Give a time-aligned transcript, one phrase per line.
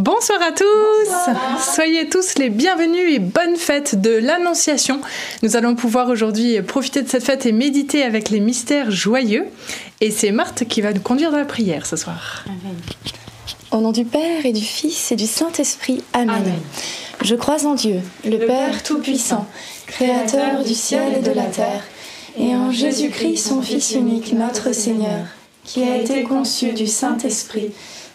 [0.00, 5.02] Bonsoir à tous Soyez tous les bienvenus et bonne fête de l'Annonciation.
[5.42, 9.44] Nous allons pouvoir aujourd'hui profiter de cette fête et méditer avec les mystères joyeux.
[10.00, 12.46] Et c'est Marthe qui va nous conduire dans la prière ce soir.
[13.72, 16.02] Au nom du Père et du Fils et du Saint-Esprit.
[16.14, 16.44] Amen.
[17.22, 19.46] Je crois en Dieu, le, Père Tout-Puissant,
[19.86, 21.84] Créateur du ciel et de la terre,
[22.38, 25.26] et en Jésus-Christ, son Fils unique, notre Seigneur,
[25.62, 27.72] qui a été conçu du Saint-Esprit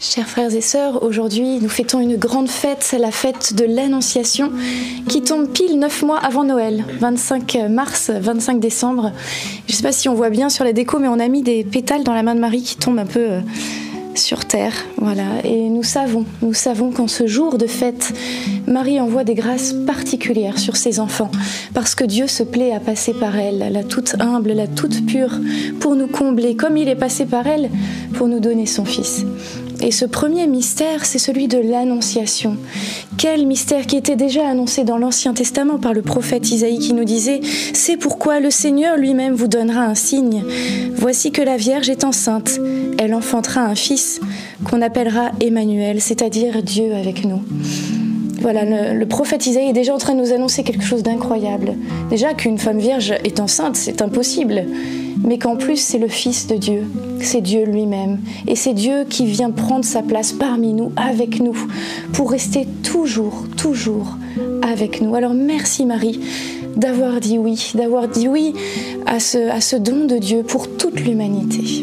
[0.00, 4.52] Chers frères et sœurs, aujourd'hui nous fêtons une grande fête, la fête de l'Annonciation,
[5.08, 9.10] qui tombe pile neuf mois avant Noël, 25 mars, 25 décembre.
[9.66, 11.42] Je ne sais pas si on voit bien sur la déco, mais on a mis
[11.42, 13.40] des pétales dans la main de Marie qui tombent un peu euh,
[14.14, 14.72] sur terre.
[14.98, 15.24] Voilà.
[15.42, 18.12] Et nous savons, nous savons qu'en ce jour de fête,
[18.68, 21.32] Marie envoie des grâces particulières sur ses enfants,
[21.74, 25.40] parce que Dieu se plaît à passer par elle, la toute humble, la toute pure,
[25.80, 27.68] pour nous combler, comme il est passé par elle,
[28.14, 29.24] pour nous donner son Fils.
[29.80, 32.56] Et ce premier mystère, c'est celui de l'Annonciation.
[33.16, 37.04] Quel mystère qui était déjà annoncé dans l'Ancien Testament par le prophète Isaïe qui nous
[37.04, 37.38] disait⁇
[37.74, 40.44] C'est pourquoi le Seigneur lui-même vous donnera un signe.
[40.96, 42.58] Voici que la Vierge est enceinte.
[42.98, 44.20] Elle enfantera un fils
[44.64, 47.42] qu'on appellera Emmanuel, c'est-à-dire Dieu avec nous.
[48.40, 51.74] Voilà, le, prophète Isaïe est déjà en train de nous annoncer quelque chose d'incroyable.
[52.10, 54.64] Déjà qu'une femme vierge est enceinte, c'est impossible
[55.24, 56.84] mais qu'en plus c'est le Fils de Dieu,
[57.20, 58.20] c'est Dieu lui-même.
[58.46, 61.56] Et c'est Dieu qui vient prendre sa place parmi nous, avec nous,
[62.12, 64.16] pour rester toujours, toujours
[64.62, 65.14] avec nous.
[65.14, 66.20] Alors merci Marie
[66.76, 68.54] d'avoir dit oui, d'avoir dit oui
[69.06, 71.82] à ce don de Dieu pour toute l'humanité.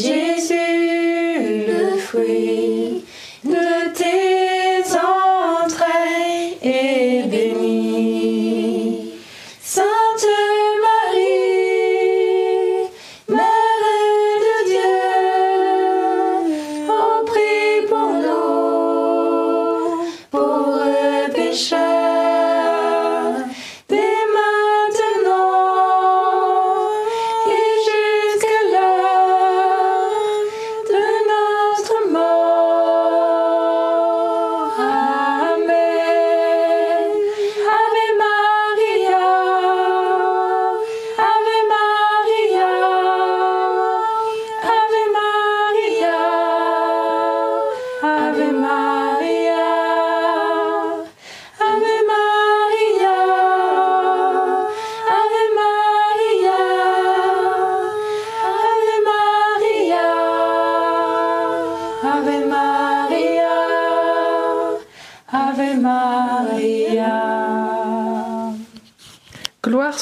[0.00, 0.27] J'ai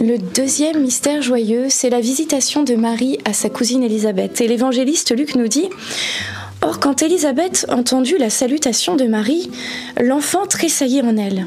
[0.00, 4.40] Le deuxième mystère joyeux, c'est la visitation de Marie à sa cousine Élisabeth.
[4.40, 5.68] Et l'évangéliste Luc nous dit
[6.62, 9.50] Or, quand Élisabeth entendit la salutation de Marie,
[10.00, 11.46] l'enfant tressaillit en elle.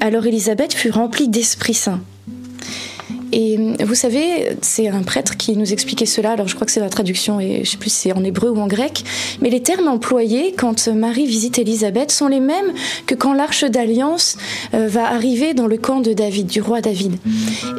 [0.00, 2.00] Alors Élisabeth fut remplie d'Esprit Saint.
[3.32, 6.80] Et vous savez, c'est un prêtre qui nous expliquait cela, alors je crois que c'est
[6.80, 9.02] la traduction, et je sais plus si c'est en hébreu ou en grec,
[9.40, 12.72] mais les termes employés quand Marie visite Élisabeth sont les mêmes
[13.06, 14.36] que quand l'arche d'alliance
[14.74, 17.16] euh, va arriver dans le camp de David, du roi David.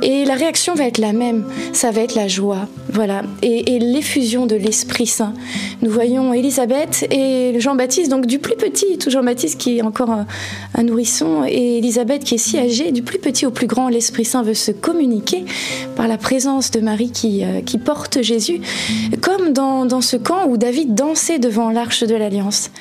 [0.01, 4.47] Et la réaction va être la même, ça va être la joie, voilà, et, l'effusion
[4.47, 5.33] de l'Esprit Saint.
[5.81, 10.25] Nous voyons Élisabeth et Jean-Baptiste, donc du plus petit, tout Jean-Baptiste qui est encore un,
[10.75, 14.25] un nourrisson, et Élisabeth qui est si âgée, du plus petit au plus grand, l'Esprit
[14.25, 15.36] Saint veut se communiquer.
[15.95, 18.61] Par la présence de Marie qui, euh, qui porte Jésus,
[19.21, 22.71] comme dans, dans ce camp où David dansait devant l'arche de l'Alliance.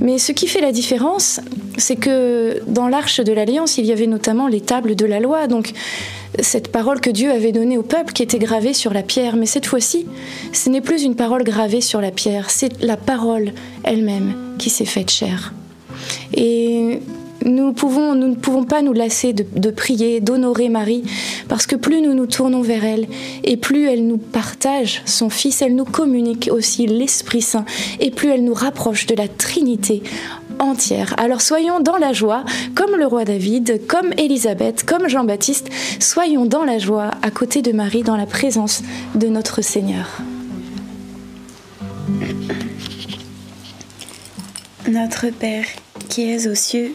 [0.00, 1.40] Mais ce qui fait la différence,
[1.76, 5.46] c'est que dans l'arche de l'Alliance, il y avait notamment les tables de la loi,
[5.46, 5.72] donc
[6.40, 9.36] cette parole que Dieu avait donnée au peuple qui était gravée sur la pierre.
[9.36, 10.06] Mais cette fois-ci,
[10.52, 14.84] ce n'est plus une parole gravée sur la pierre, c'est la parole elle-même qui s'est
[14.84, 15.52] faite chair.
[16.34, 17.00] Et
[17.48, 21.02] nous, ne pouvons pas nous lasser de, de prier, d'honorer Marie,
[21.48, 23.06] parce que plus nous nous tournons vers elle,
[23.44, 27.64] et plus elle nous partage son Fils, elle nous communique aussi l'Esprit Saint,
[28.00, 30.02] et plus elle nous rapproche de la Trinité
[30.58, 31.14] entière.
[31.18, 35.68] Alors soyons dans la joie, comme le roi David, comme Élisabeth, comme Jean-Baptiste,
[36.00, 38.82] soyons dans la joie à côté de Marie, dans la présence
[39.14, 40.18] de notre Seigneur.
[44.88, 45.66] Notre Père,
[46.08, 46.94] qui es aux cieux,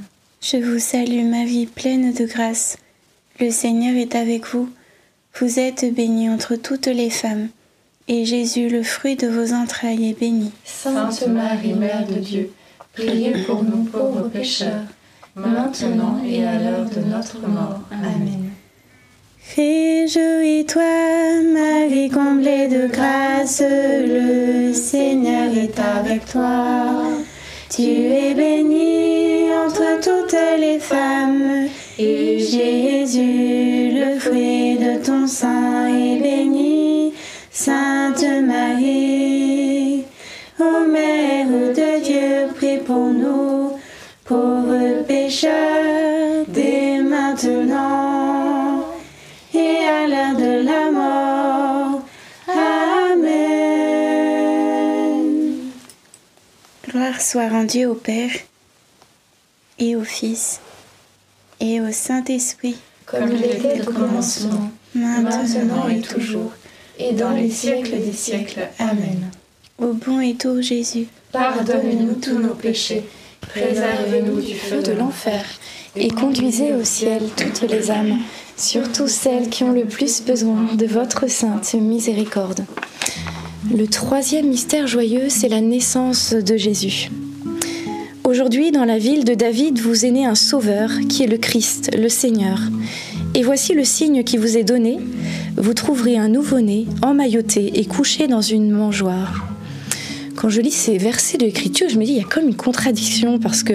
[0.43, 2.77] Je vous salue Marie, pleine de grâce.
[3.39, 4.69] Le Seigneur est avec vous.
[5.39, 7.49] Vous êtes bénie entre toutes les femmes,
[8.07, 10.51] et Jésus, le fruit de vos entrailles, est béni.
[10.65, 12.51] Sainte Marie, Mère de Dieu,
[12.93, 14.81] priez pour nous pauvres pécheurs,
[15.35, 17.81] maintenant et à l'heure de notre mort.
[17.91, 18.49] Amen.
[19.55, 20.81] Réjouis-toi,
[21.53, 27.03] Marie comblée de grâce, le Seigneur est avec toi.
[27.69, 29.10] Tu es bénie
[30.91, 31.67] les femmes,
[31.97, 37.13] et Jésus, le fruit de ton sein, est béni.
[37.51, 40.03] Sainte Marie,
[40.59, 43.77] ô Mère de Dieu, prie pour nous,
[44.25, 48.85] pauvres pécheurs, dès maintenant
[49.53, 52.01] et à l'heure de la mort.
[52.47, 53.41] Amen.
[56.87, 58.31] Gloire soit rendue au Père
[59.77, 60.61] et au Fils
[61.61, 62.75] et au Saint-Esprit,
[63.05, 66.51] Comme il était au commencement, maintenant et toujours,
[66.97, 68.67] et dans les siècles des siècles.
[68.79, 69.29] Amen.
[69.77, 73.03] Au bon et doux Jésus, Pardonnez-nous tous nos péchés,
[73.41, 75.45] préservez-nous du feu de l'enfer,
[75.95, 78.17] et conduisez au ciel toutes les âmes,
[78.57, 82.65] surtout celles qui ont le plus besoin de votre sainte miséricorde.
[83.73, 87.09] Le troisième mystère joyeux, c'est la naissance de Jésus.
[88.23, 91.89] Aujourd'hui, dans la ville de David, vous est né un sauveur qui est le Christ,
[91.97, 92.59] le Seigneur.
[93.33, 94.99] Et voici le signe qui vous est donné.
[95.57, 99.47] Vous trouverez un nouveau-né, emmailloté et couché dans une mangeoire.
[100.35, 102.55] Quand je lis ces versets de l'écriture, je me dis, il y a comme une
[102.55, 103.73] contradiction parce que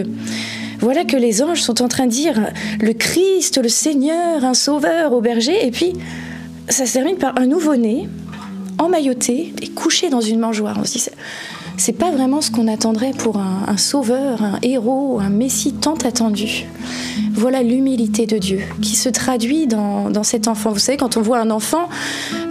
[0.79, 5.13] voilà que les anges sont en train de dire le Christ, le Seigneur, un sauveur
[5.13, 5.93] au berger, et puis
[6.69, 8.09] ça se termine par un nouveau-né,
[8.79, 10.77] emmailloté et couché dans une mangeoire.
[10.79, 11.05] On dit,
[11.77, 16.67] c'est pas vraiment ce qu'on attendrait pour un, sauveur, un héros, un messie tant attendu.
[17.33, 20.71] Voilà l'humilité de Dieu qui se traduit dans, dans, cet enfant.
[20.73, 21.89] Vous savez, quand on voit un enfant,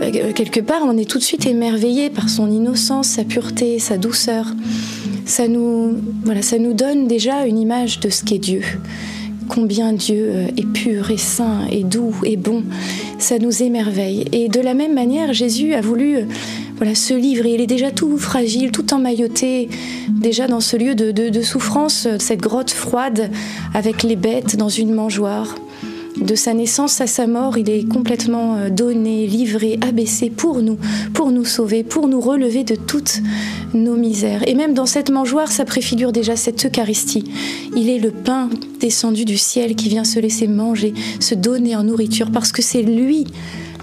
[0.02, 3.98] euh, quelque part, on est tout de suite émerveillé par son innocence, sa pureté, sa
[3.98, 4.48] douceur.
[5.26, 8.62] Ça nous, voilà, ça nous donne déjà une image de ce qu'est Dieu
[9.48, 12.64] combien Dieu euh, est pur et saint et doux et bon.
[13.18, 14.26] Ça nous émerveille.
[14.32, 16.26] Et de la même manière, Jésus a voulu euh,
[16.78, 17.54] voilà, se livrer.
[17.54, 19.70] Il est déjà tout fragile, tout emmailloté,
[20.10, 23.30] déjà dans ce lieu de, de souffrance, euh, cette grotte froide
[23.74, 25.56] avec les bêtes dans une mangeoire.
[26.18, 30.78] De sa naissance à sa mort, il est complètement euh, donné, livré, abaissé pour nous,
[31.14, 33.22] pour nous sauver, pour nous relever de toutes
[33.74, 34.48] nos misères.
[34.48, 37.26] Et même dans cette mangeoire, ça préfigure déjà cette Eucharistie.
[37.76, 41.84] Il est le pain descendu du ciel qui vient se laisser manger, se donner en
[41.84, 43.26] nourriture, parce que c'est lui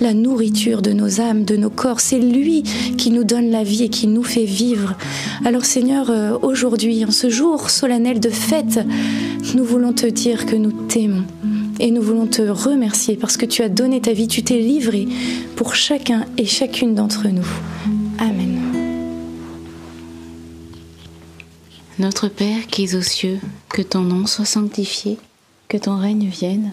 [0.03, 2.01] la nourriture de nos âmes, de nos corps.
[2.01, 2.65] C'est lui
[2.99, 4.95] qui nous donne la vie et qui nous fait vivre.
[5.45, 8.81] Alors Seigneur, euh, aujourd'hui, en ce jour solennel de fête,
[9.55, 11.25] nous voulons te dire que nous t'aimons
[11.79, 15.07] et nous voulons te remercier parce que tu as donné ta vie, tu t'es livré
[15.57, 17.47] pour chacun et chacune d'entre nous.
[18.19, 18.61] Amen.
[21.99, 25.19] Notre Père qui es aux cieux, que ton nom soit sanctifié,
[25.69, 26.73] que ton règne vienne,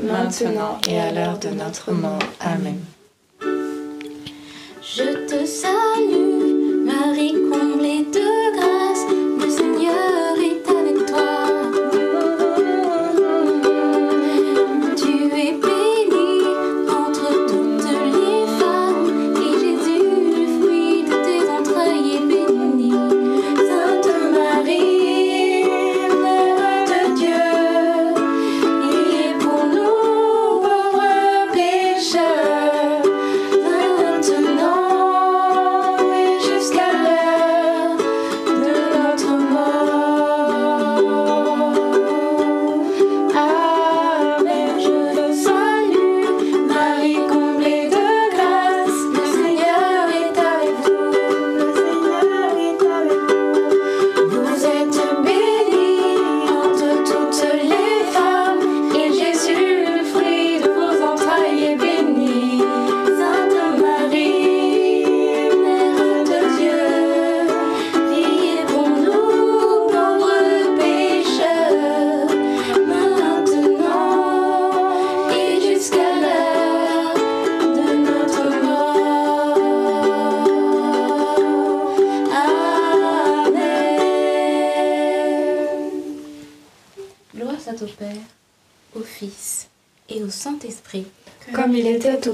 [0.00, 2.18] maintenant et à l'heure de notre mort.
[2.40, 2.78] Amen.
[4.82, 8.61] Je te salue, Marie comblée de grâce,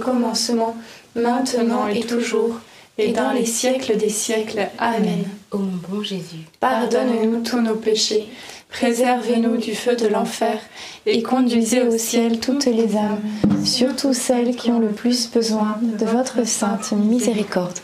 [0.09, 0.77] commencement,
[1.15, 2.61] maintenant et toujours,
[2.97, 4.69] et dans les siècles des siècles.
[4.79, 5.25] Amen.
[5.51, 8.27] Ô mon bon Jésus, pardonne-nous tous nos péchés,
[8.71, 10.59] préservez-nous du feu de l'enfer,
[11.07, 13.21] et conduisez au ciel toutes les âmes,
[13.65, 17.79] surtout celles qui ont le plus besoin de votre sainte miséricorde.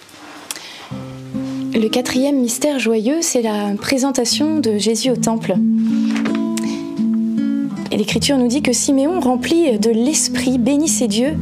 [1.75, 5.55] Le quatrième mystère joyeux, c'est la présentation de Jésus au temple.
[7.97, 11.37] L'Écriture nous dit que Siméon, rempli de l'Esprit, bénissait Dieu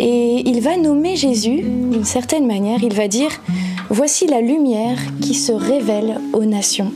[0.00, 2.82] et il va nommer Jésus d'une certaine manière.
[2.82, 3.30] Il va dire
[3.90, 6.92] Voici la lumière qui se révèle aux nations.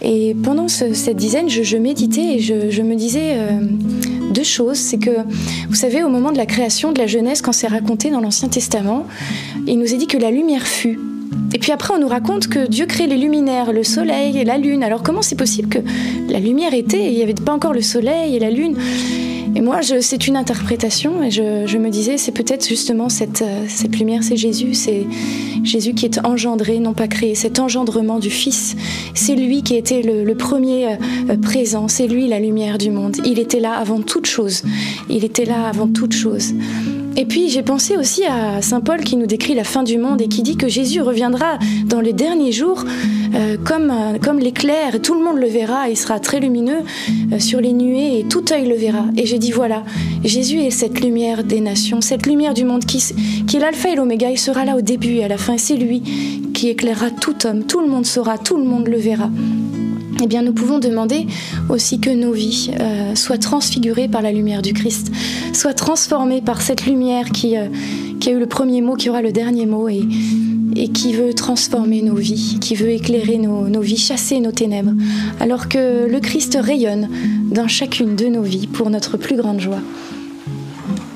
[0.00, 3.60] Et pendant cette dizaine, je, méditais et je, me disais euh,
[4.30, 4.78] deux choses.
[4.78, 5.10] C'est que,
[5.68, 8.48] vous savez, au moment de la création de la Genèse, quand c'est raconté dans l'Ancien
[8.48, 9.06] Testament,
[9.66, 10.98] il nous est dit que la lumière fut.
[11.54, 14.58] Et puis après, on nous raconte que Dieu crée les luminaires, le soleil et la
[14.58, 14.82] lune.
[14.82, 15.78] Alors comment c'est possible que
[16.28, 18.76] la lumière était il n'y avait pas encore le soleil et la lune?
[19.56, 23.98] Et moi, c'est une interprétation et je, me disais, c'est peut-être justement cette, euh, cette
[23.98, 25.06] lumière, c'est Jésus, c'est
[25.64, 28.76] Jésus qui est engendré, non pas créé, cet engendrement du Fils.
[29.14, 30.96] C'est lui qui était le, le premier euh,
[31.30, 33.16] euh, présent, c'est lui la lumière du monde.
[33.24, 34.62] Il était là avant toute chose.
[35.08, 36.52] Il était là avant toute chose.
[37.18, 40.20] Et puis j'ai pensé aussi à Saint Paul qui nous décrit la fin du monde
[40.20, 42.84] et qui dit que Jésus reviendra dans les derniers jours
[43.34, 46.80] euh, comme, euh, comme l'éclair, tout le monde le verra, il sera très lumineux
[47.32, 49.06] euh, sur les nuées et tout œil le verra.
[49.16, 49.82] Et j'ai dit voilà,
[50.24, 53.02] Jésus est cette lumière des nations, cette lumière du monde qui,
[53.46, 55.76] qui est l'alpha et l'oméga, il sera là au début et à la fin, c'est
[55.76, 56.02] lui
[56.52, 59.30] qui éclairera tout homme, tout le monde saura, tout le monde le verra
[60.22, 61.26] eh bien, nous pouvons demander
[61.68, 65.12] aussi que nos vies euh, soient transfigurées par la lumière du Christ,
[65.52, 67.68] soient transformées par cette lumière qui, euh,
[68.26, 70.04] a eu le premier mot, qui aura le dernier mot et,
[70.74, 74.92] et qui veut transformer nos vies, qui veut éclairer nos, nos, vies, chasser nos ténèbres,
[75.38, 77.08] alors que le Christ rayonne
[77.52, 79.80] dans chacune de nos vies pour notre plus grande joie.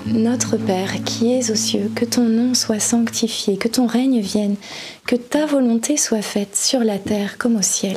[0.07, 4.57] Notre Père qui es aux cieux, que ton nom soit sanctifié, que ton règne vienne,
[5.07, 7.97] que ta volonté soit faite sur la terre comme au ciel.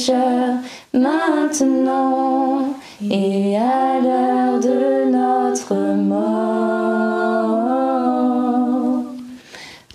[0.00, 0.56] pécheurs,
[0.94, 6.30] maintenant et à l'heure de notre mort.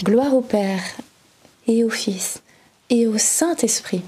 [0.03, 0.81] Gloire au Père
[1.67, 2.41] et au Fils
[2.89, 4.01] et au Saint-Esprit.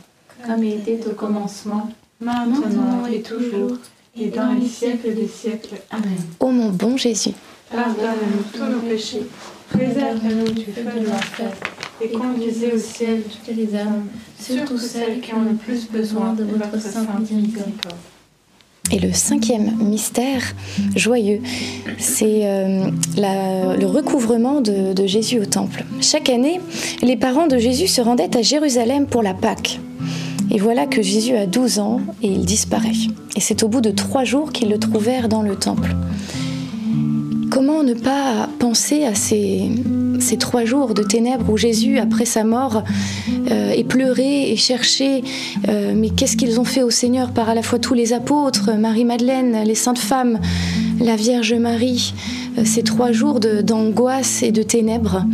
[0.45, 1.89] Comme il était au commencement,
[2.21, 3.77] maintenant et toujours,
[4.19, 5.77] et dans les siècles des siècles.
[5.89, 6.17] Amen.
[6.39, 7.33] Ô mon bon Jésus,
[7.71, 9.27] Pardonne-nous tous nos péchés,
[9.69, 11.51] préserve-nous du feu de l'enfer,
[12.01, 14.05] et conduisez au ciel toutes les âmes,
[14.39, 17.95] surtout celles qui ont le plus besoin de votre sainte miséricorde.
[18.89, 20.41] Et le cinquième mystère
[20.95, 21.41] joyeux,
[21.97, 25.83] c'est euh, le recouvrement de Jésus au temple.
[25.99, 26.61] Chaque année,
[27.01, 29.79] les parents de Jésus se rendaient à Jérusalem pour la Pâque.
[30.49, 32.93] Et voilà que Jésus a 12 ans et il disparaît.
[33.35, 35.95] Et c'est au bout de trois jours qu'ils le trouvèrent dans le temple.
[37.51, 39.69] Comment ne pas penser à ces,
[40.21, 42.83] ces trois jours de ténèbres où Jésus, après sa mort,
[43.51, 45.23] euh, est pleuré et cherché
[45.67, 48.71] euh, mais qu'est-ce qu'ils ont fait au Seigneur par à la fois tous les apôtres,
[48.77, 50.39] Marie-Madeleine, les saintes femmes,
[50.99, 52.13] la Vierge Marie,
[52.57, 55.25] euh, ces trois jours d'angoisse et de ténèbres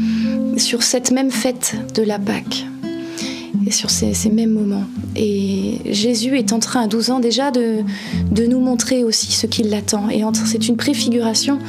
[0.58, 2.65] sur cette même fête de la Pâque
[3.65, 4.85] et sur ces, mêmes moments.
[5.15, 7.83] Et Jésus est en train à 12 ans déjà de,
[8.47, 10.09] nous montrer aussi ce qui l'attend.
[10.09, 11.59] Et c'est une préfiguration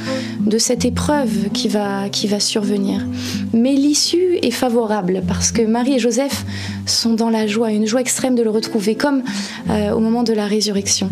[0.45, 3.05] de cette épreuve qui va, survenir.
[3.53, 6.45] Mais l'issue est favorable parce que Marie et Joseph
[6.85, 9.23] sont dans la joie, une joie extrême de le retrouver, comme
[9.69, 11.09] euh, au moment de la résurrection.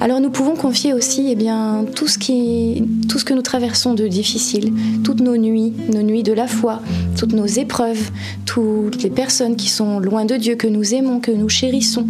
[0.00, 4.72] Alors nous pouvons confier aussi eh bien, tout ce que nous traversons de difficile,
[5.04, 6.80] toutes nos nuits, nos nuits de la foi,
[7.16, 8.10] toutes nos épreuves,
[8.46, 12.06] toutes les personnes qui sont loin de Dieu, que nous aimons, que nous chérissons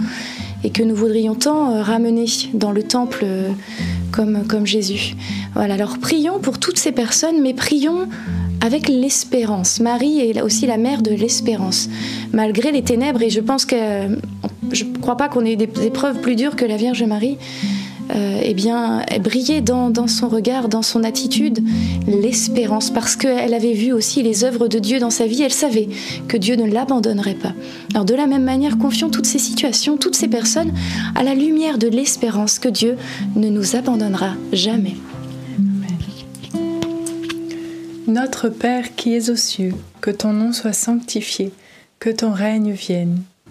[0.65, 3.51] et que nous voudrions tant euh, ramener dans le temple euh,
[4.11, 5.15] comme, comme Jésus.
[5.55, 8.09] Voilà, alors prions pour toutes ces personnes, mais prions
[8.61, 9.81] avec l'espérance.
[9.81, 11.89] Marie est aussi la mère de l'espérance,
[12.33, 13.77] malgré les ténèbres, et je pense que
[14.73, 17.39] je ne crois pas qu'on ait des épreuves plus dures que la Vierge Marie.
[18.15, 21.61] Euh, eh bien, brillait dans, dans son regard, dans son attitude,
[22.07, 25.89] l'espérance, parce qu'elle avait vu aussi les œuvres de Dieu dans sa vie, elle savait
[26.29, 27.55] que Dieu ne l'abandonnerait pas.
[27.95, 30.73] Alors de la même manière, confions toutes ces situations, toutes ces personnes
[31.15, 32.97] à la lumière de l'espérance que Dieu
[33.35, 34.97] ne nous abandonnera jamais.
[38.07, 41.53] Notre Père qui es aux cieux, que ton nom soit sanctifié,
[41.99, 43.23] que ton règne vienne,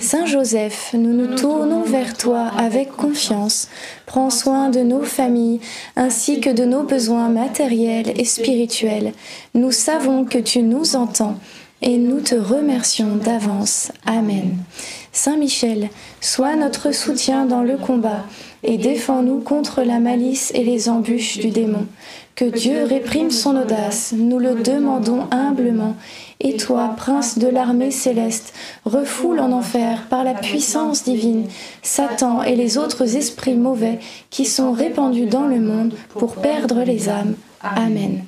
[0.00, 3.68] Saint Joseph, nous nous tournons vers toi avec confiance.
[4.06, 5.60] Prends soin de nos familles
[5.94, 9.12] ainsi que de nos besoins matériels et spirituels.
[9.52, 11.36] Nous savons que tu nous entends
[11.82, 13.92] et nous te remercions d'avance.
[14.06, 14.56] Amen.
[15.12, 15.90] Saint Michel,
[16.22, 18.24] sois notre soutien dans le combat
[18.62, 21.86] et défends-nous contre la malice et les embûches du démon.
[22.34, 25.96] Que Dieu réprime son audace, nous le demandons humblement.
[26.40, 28.54] Et toi, prince de l'armée céleste,
[28.86, 31.44] refoule en enfer par la puissance divine
[31.82, 33.98] Satan et les autres esprits mauvais
[34.30, 37.34] qui sont répandus dans le monde pour perdre les âmes.
[37.60, 38.24] Amen.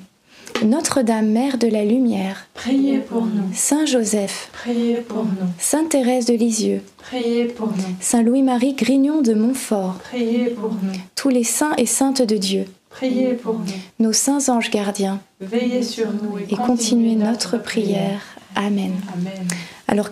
[0.63, 3.49] Notre-Dame, Mère de la Lumière, priez pour nous.
[3.53, 5.49] Saint Joseph, priez pour nous.
[5.57, 7.95] Sainte Thérèse de Lisieux, priez pour nous.
[7.99, 10.93] Saint Louis-Marie Grignon de Montfort, priez pour nous.
[11.15, 13.65] Tous les saints et saintes de Dieu, priez pour nous.
[13.99, 18.21] Nos saints anges gardiens, veillez sur nous et, continuez notre prière.
[18.55, 18.93] Amen.
[19.13, 19.47] Amen.
[19.87, 20.09] Alors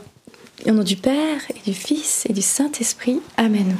[0.67, 3.19] au nom du Père et du Fils et du Saint-Esprit.
[3.37, 3.75] Amen.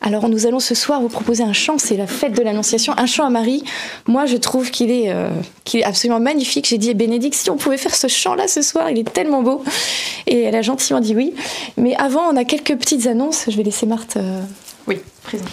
[0.00, 3.06] Alors nous allons ce soir vous proposer un chant, c'est la fête de l'Annonciation, un
[3.06, 3.62] chant à Marie.
[4.06, 5.28] Moi je trouve qu'il est, euh,
[5.74, 6.66] est absolument magnifique.
[6.66, 9.42] J'ai dit à Bénédicte si on pouvait faire ce chant-là ce soir, il est tellement
[9.42, 9.62] beau.
[10.26, 11.34] Et elle a gentiment dit oui.
[11.76, 14.16] Mais avant on a quelques petites annonces, je vais laisser Marthe...
[14.16, 14.40] Euh,
[14.86, 15.48] oui, présente.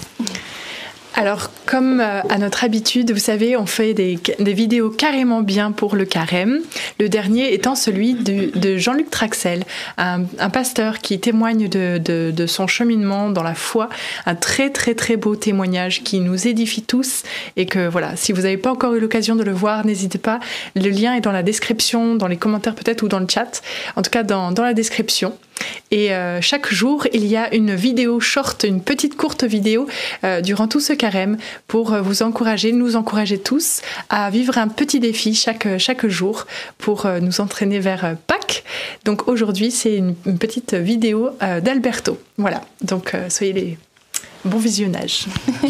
[1.18, 5.96] Alors, comme euh, à notre habitude, vous savez, on fait des, vidéos carrément bien pour
[5.96, 6.60] le carême.
[7.00, 9.64] Le dernier étant celui de, Jean-Luc Traxel,
[9.98, 13.88] un, pasteur qui témoigne de, son cheminement dans la foi.
[14.26, 17.24] Un très très très beau témoignage qui nous édifie tous.
[17.56, 20.42] Et que voilà, si vous n'avez pas encore eu l'occasion de le voir, n'hésitez pas.
[20.76, 23.62] Le lien est dans la description, dans les commentaires peut-être ou dans le chat.
[23.96, 25.34] En tout cas, dans la description.
[25.96, 29.88] Et euh, chaque jour, il y a une vidéo short, une petite courte vidéo
[30.26, 34.68] euh, durant tout ce carême pour euh, vous encourager, nous encourager tous à vivre un
[34.68, 36.48] petit défi chaque, chaque jour
[36.80, 38.66] pour nous entraîner vers Pâques.
[39.06, 42.20] Donc aujourd'hui, c'est une, petite vidéo d'Alberto.
[42.38, 43.78] Voilà, donc soyez les
[44.44, 45.28] bons visionnages.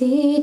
[0.00, 0.37] Elle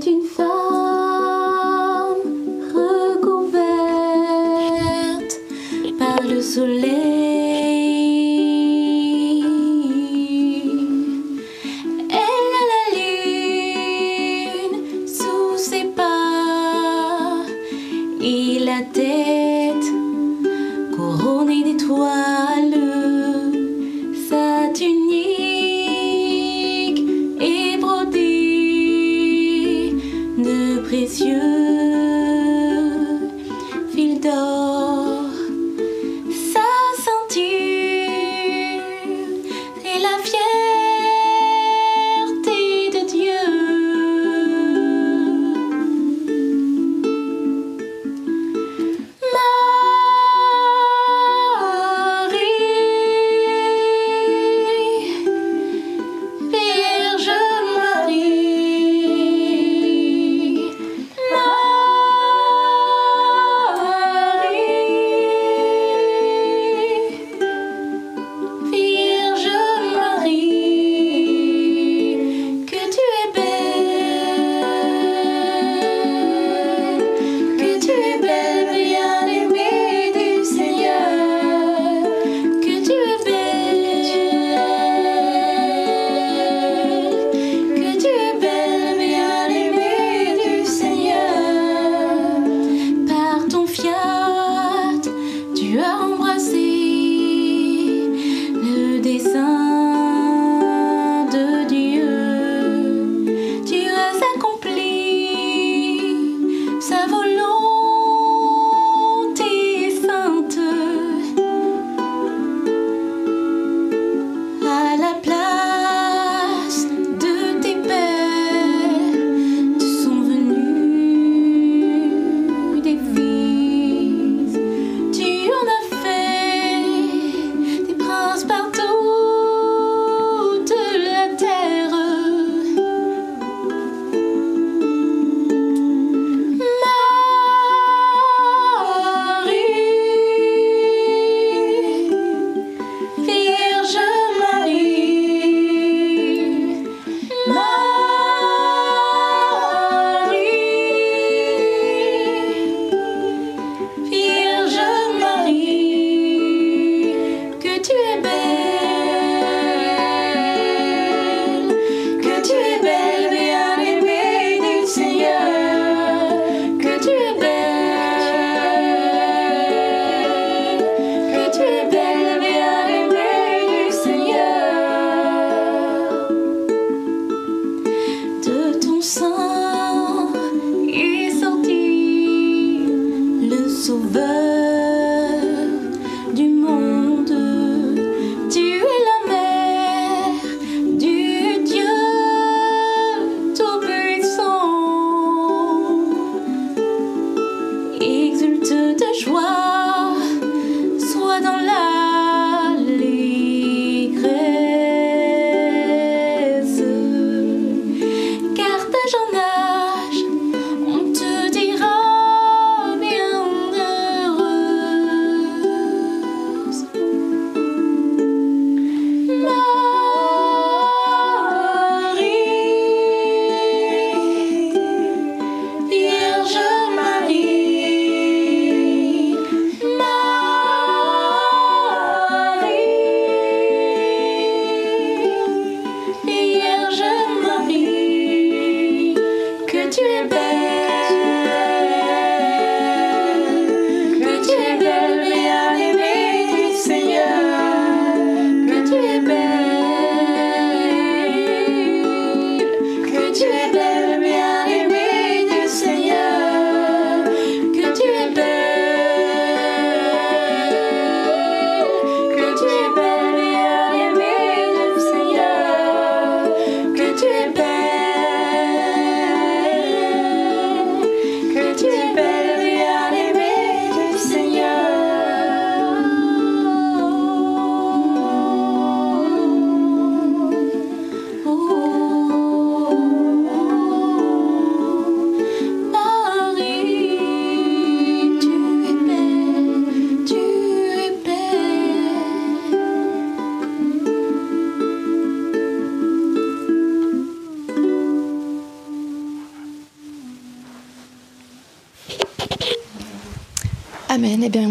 [40.06, 40.65] 一片。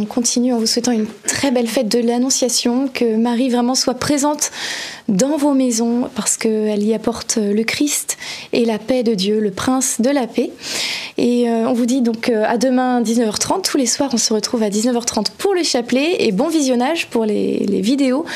[0.05, 3.94] On continue en vous souhaitant une très belle fête de l'Annonciation, que Marie vraiment soit
[3.94, 4.50] présente
[5.09, 8.18] dans vos maisons parce qu'elle y apporte le Christ
[8.52, 10.50] et la paix de Dieu, le Prince de la paix.
[11.16, 13.62] Et euh, on vous dit donc euh, à demain 19h30.
[13.62, 17.24] Tous les soirs, on se retrouve à 19h30 pour le chapelet et bon visionnage pour
[17.24, 18.26] les, vidéos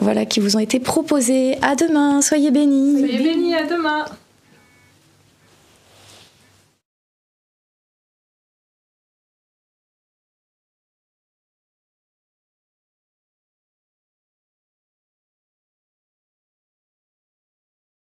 [0.00, 1.58] voilà, qui vous ont été proposées.
[1.60, 2.22] À demain.
[2.22, 3.00] Soyez bénis.
[3.00, 3.54] Soyez bénis.
[3.54, 4.06] À demain.